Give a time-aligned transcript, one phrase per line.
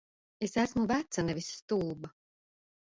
[0.47, 2.15] Es esmu veca, nevis stulba!